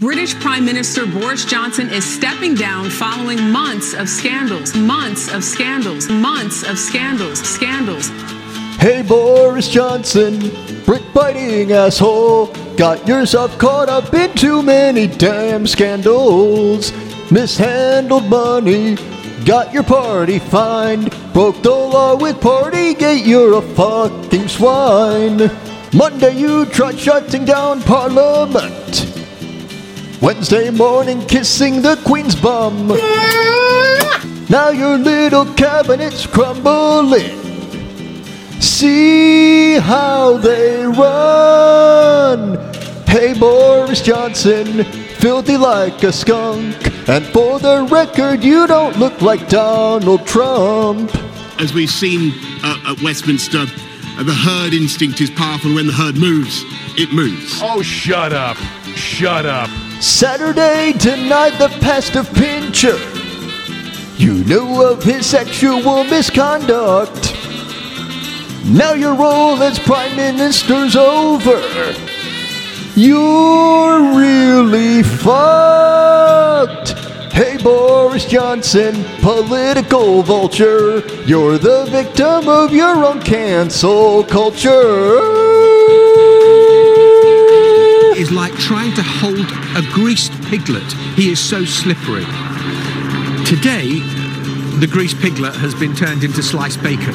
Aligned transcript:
British 0.00 0.34
Prime 0.36 0.64
Minister 0.64 1.04
Boris 1.04 1.44
Johnson 1.44 1.90
is 1.90 2.06
stepping 2.06 2.54
down 2.54 2.88
following 2.88 3.50
months 3.50 3.92
of 3.92 4.08
scandals, 4.08 4.74
months 4.74 5.30
of 5.30 5.44
scandals, 5.44 6.08
months 6.08 6.62
of 6.62 6.78
scandals, 6.78 7.38
scandals. 7.42 8.08
Hey 8.78 9.02
Boris 9.02 9.68
Johnson, 9.68 10.38
brick 10.86 11.02
biting 11.12 11.72
asshole, 11.72 12.46
got 12.78 13.06
yourself 13.06 13.58
caught 13.58 13.90
up 13.90 14.14
in 14.14 14.34
too 14.34 14.62
many 14.62 15.06
damn 15.06 15.66
scandals. 15.66 16.94
Mishandled 17.30 18.24
money, 18.24 18.96
got 19.44 19.70
your 19.74 19.82
party 19.82 20.38
fined, 20.38 21.14
broke 21.34 21.60
the 21.62 21.68
law 21.68 22.16
with 22.16 22.36
Partygate, 22.36 23.26
you're 23.26 23.58
a 23.58 23.60
fucking 23.60 24.48
swine. 24.48 25.50
Monday 25.92 26.38
you 26.38 26.64
tried 26.64 26.98
shutting 26.98 27.44
down 27.44 27.82
Parliament. 27.82 29.09
Wednesday 30.20 30.68
morning 30.68 31.24
kissing 31.26 31.80
the 31.80 31.96
Queen's 32.04 32.34
bum. 32.34 32.88
Now 34.50 34.68
your 34.68 34.98
little 34.98 35.46
cabinet's 35.54 36.26
crumbling. 36.26 37.40
See 38.60 39.78
how 39.78 40.36
they 40.36 40.84
run. 40.84 42.58
Hey 43.06 43.32
Boris 43.32 44.02
Johnson, 44.02 44.84
filthy 44.84 45.56
like 45.56 46.02
a 46.02 46.12
skunk. 46.12 46.76
And 47.08 47.24
for 47.26 47.58
the 47.58 47.88
record, 47.90 48.44
you 48.44 48.66
don't 48.66 48.98
look 48.98 49.22
like 49.22 49.48
Donald 49.48 50.26
Trump. 50.26 51.10
As 51.58 51.72
we've 51.72 51.90
seen 51.90 52.32
uh, 52.62 52.92
at 52.92 53.02
Westminster, 53.02 53.64
uh, 53.66 54.22
the 54.22 54.34
herd 54.34 54.74
instinct 54.74 55.20
is 55.22 55.30
powerful. 55.30 55.74
When 55.74 55.86
the 55.86 55.94
herd 55.94 56.18
moves, 56.18 56.62
it 56.98 57.10
moves. 57.10 57.58
Oh, 57.62 57.80
shut 57.80 58.34
up. 58.34 58.58
Shut 58.94 59.46
up. 59.46 59.70
Saturday 60.00 60.94
denied 60.94 61.58
the 61.58 61.68
past 61.82 62.16
of 62.16 62.32
Pincher. 62.32 62.96
You 64.16 64.42
knew 64.44 64.82
of 64.82 65.02
his 65.02 65.26
sexual 65.26 66.04
misconduct. 66.04 67.34
Now 68.64 68.94
your 68.94 69.14
role 69.14 69.62
as 69.62 69.78
Prime 69.78 70.16
Minister's 70.16 70.96
over. 70.96 71.60
You're 72.96 74.16
really 74.16 75.02
fucked. 75.02 76.92
Hey 77.34 77.58
Boris 77.62 78.24
Johnson, 78.24 79.04
political 79.20 80.22
vulture. 80.22 81.06
You're 81.26 81.58
the 81.58 81.84
victim 81.90 82.48
of 82.48 82.72
your 82.72 83.04
own 83.04 83.20
cancel 83.20 84.24
culture 84.24 85.49
greased 90.00 90.32
piglet. 90.44 90.90
He 91.14 91.30
is 91.30 91.38
so 91.38 91.62
slippery. 91.62 92.24
Today, 93.44 93.98
the 94.80 94.88
greased 94.90 95.18
piglet 95.18 95.54
has 95.56 95.74
been 95.74 95.94
turned 95.94 96.24
into 96.24 96.42
sliced 96.42 96.82
bacon. 96.82 97.12